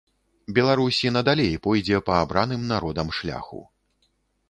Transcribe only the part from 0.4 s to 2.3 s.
Беларусь і надалей пойдзе па